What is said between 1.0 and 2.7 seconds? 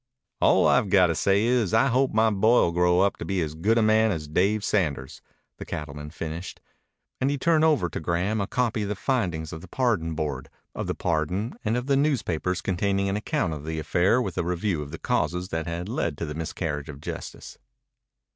to say is that I hope my boy